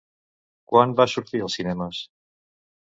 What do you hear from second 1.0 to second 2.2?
va sortir als cinemes?